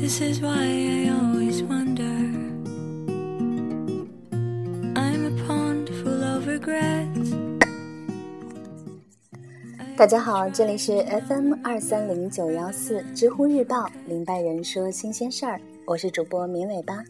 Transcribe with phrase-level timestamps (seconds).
[0.00, 2.16] this is why i always wonder.
[4.96, 7.34] I'm a pond full of regrets.
[9.98, 15.60] 大家好这里是 fm 二三零九幺四知乎日报明白人说新鲜事儿。
[15.84, 17.04] 我是主播明尾巴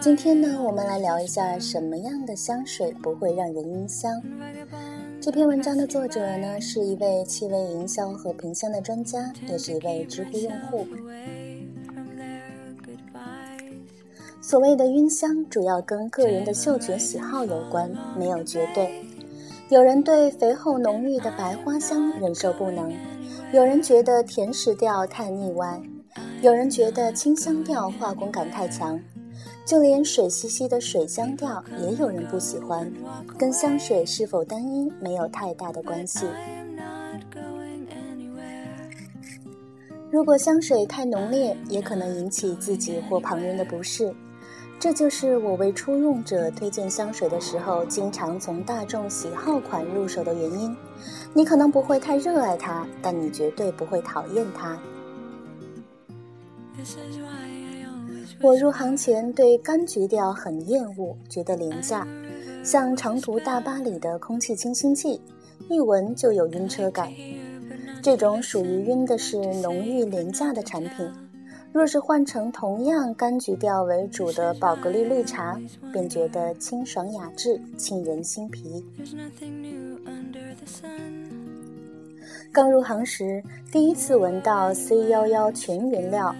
[0.00, 4.22] 今天呢我们来聊一下什么样的香水不会让人晕香。
[5.20, 10.86] 这篇文章的作者呢是一位气味营销和评香的专家也是一位知乎用户。
[14.48, 19.04] 所谓的晕香，主要跟个人的嗅觉喜好有关，没有绝对。
[19.68, 22.90] 有人对肥厚浓郁的白花香忍受不能，
[23.52, 25.78] 有人觉得甜食调太腻歪，
[26.40, 28.98] 有人觉得清香调化工感太强，
[29.66, 32.90] 就连水兮兮的水香调也有人不喜欢，
[33.36, 36.24] 跟香水是否单一没有太大的关系。
[40.10, 44.10] 如果香水太浓烈，也可能引起自己或旁人的不适。
[44.80, 50.74] 这就是我为初用者推荐香水的时候，经常从大众喜好款入手的原因。
[51.34, 54.78] 你可能不会太热爱它，但你绝对不会讨厌它。
[58.40, 62.06] 我入行前对柑橘调很厌恶，觉得廉价，
[62.62, 65.20] 像长途大巴里的空气清新剂，
[65.68, 67.12] 一闻就有晕车感。
[68.00, 71.12] 这种属于晕的是浓郁廉价的产品。
[71.72, 75.60] 若是换成同样柑橘调为主的宝格丽绿茶，
[75.92, 78.84] 便觉得清爽雅致，沁人心脾。
[82.50, 86.34] 刚入行时，第一次闻到 C 幺幺全原料，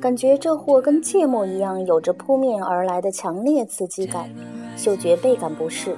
[0.00, 4.30] 感觉这货跟芥末一样，有着扑面而来的强烈刺激感，
[4.76, 5.96] 嗅觉倍感不适。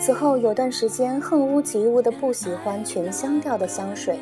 [0.00, 4.18] 此后有段时间恨屋及乌的不喜欢全香调的香水。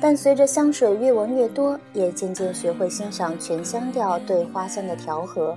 [0.00, 5.54] 但随着香水越闻越多，也渐渐学会欣赏全香调对花香的调和。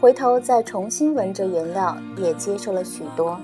[0.00, 3.38] 回头再重新闻着原料，也接受了许多。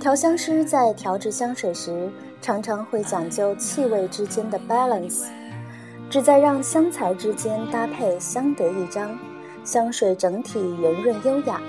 [0.00, 5.24] 调香师在调制香水时，常常会讲究气味之间的 balance，
[6.08, 9.18] 旨在让香材之间搭配相得益彰，
[9.64, 11.60] 香水整体圆润优雅。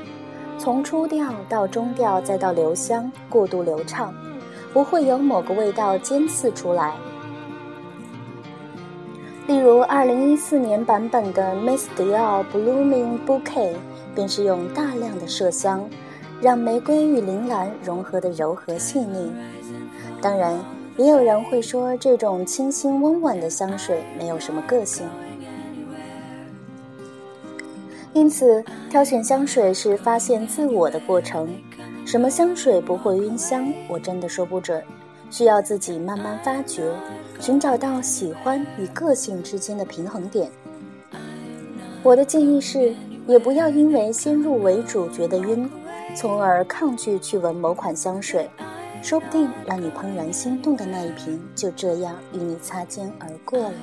[0.60, 4.14] 从初调到中调再到留香，过渡流畅，
[4.74, 6.94] 不会有某个味道尖刺出来。
[9.48, 13.74] 例如，二零一四年版本的 Miss Dior Blooming Bouquet
[14.14, 15.90] 便是用大量的麝香，
[16.42, 19.32] 让玫瑰与铃兰融合的柔和细腻。
[20.22, 20.60] 当然，
[20.98, 25.08] 也有人会说这种清新温婉的香水没有什么个性。
[28.14, 31.48] 因此，挑选香水是发现自我的过程。
[32.06, 34.84] 什么香水不会晕香，我真的说不准，
[35.30, 36.84] 需要自己慢慢发掘，
[37.40, 40.50] 寻找到喜欢与个性之间的平衡点。
[42.02, 42.96] 我的建议是，
[43.28, 45.70] 也不要因为先入为主觉得晕，
[46.16, 48.50] 从而抗拒去闻某款香水，
[49.04, 53.74] 说不定让你怦然心动的那一瓶就这样与你擦肩而过了。